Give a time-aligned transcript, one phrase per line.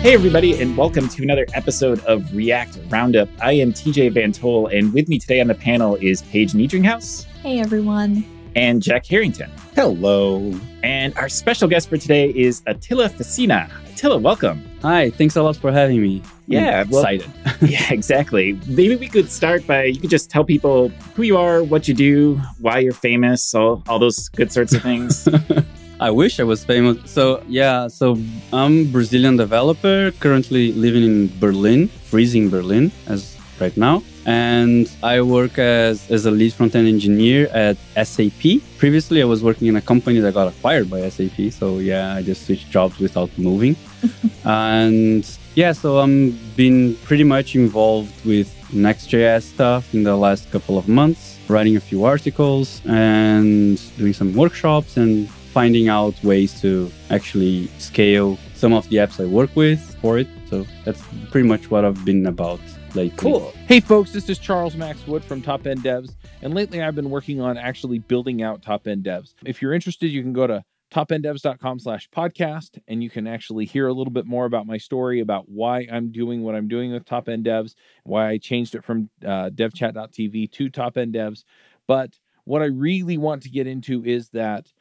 [0.00, 3.28] Hey, everybody, and welcome to another episode of React Roundup.
[3.42, 7.26] I am TJ Vantoll, and with me today on the panel is Paige Niedringhaus.
[7.42, 8.24] Hey, everyone.
[8.56, 9.50] And Jack Herrington.
[9.74, 10.58] Hello.
[10.82, 13.68] And our special guest for today is Atila Fassina.
[13.92, 14.64] Atila, welcome.
[14.80, 16.22] Hi, thanks a lot for having me.
[16.46, 17.30] Yeah, I'm excited.
[17.60, 18.58] yeah, exactly.
[18.66, 21.92] Maybe we could start by you could just tell people who you are, what you
[21.92, 25.28] do, why you're famous, all, all those good sorts of things.
[26.00, 26.98] I wish I was famous.
[27.10, 28.16] So yeah, so
[28.54, 34.02] I'm Brazilian developer, currently living in Berlin, freezing Berlin as right now.
[34.24, 38.62] And I work as, as a lead front-end engineer at SAP.
[38.78, 41.52] Previously, I was working in a company that got acquired by SAP.
[41.52, 43.76] So yeah, I just switched jobs without moving.
[44.44, 50.78] and yeah, so I'm been pretty much involved with Next.js stuff in the last couple
[50.78, 56.90] of months, writing a few articles and doing some workshops and finding out ways to
[57.10, 60.28] actually scale some of the apps I work with for it.
[60.48, 62.60] So that's pretty much what I've been about
[62.94, 63.16] lately.
[63.16, 63.52] cool.
[63.66, 66.14] Hey, folks, this is Charles Max Wood from Top End Devs.
[66.42, 69.34] And lately I've been working on actually building out Top End Devs.
[69.44, 73.86] If you're interested, you can go to topenddevs.com slash podcast and you can actually hear
[73.86, 77.04] a little bit more about my story about why i'm doing what i'm doing with
[77.04, 81.44] top end devs why i changed it from uh, devchat.tv to top end devs
[81.86, 84.72] but what i really want to get into is that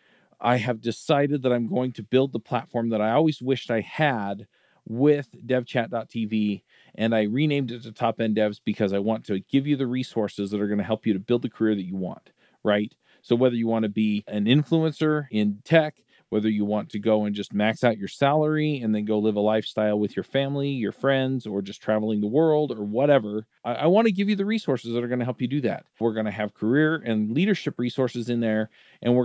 [0.41, 3.81] i have decided that i'm going to build the platform that i always wished i
[3.81, 4.47] had
[4.85, 6.63] with devchat.tv
[6.95, 9.87] and i renamed it to top end devs because i want to give you the
[9.87, 12.31] resources that are going to help you to build the career that you want
[12.63, 16.99] right so, whether you want to be an influencer in tech, whether you want to
[16.99, 20.23] go and just max out your salary and then go live a lifestyle with your
[20.23, 24.29] family, your friends, or just traveling the world or whatever, I, I want to give
[24.29, 25.85] you the resources that are going to help you do that.
[25.99, 28.69] We're going to have career and leadership resources in there,
[29.01, 29.17] and we're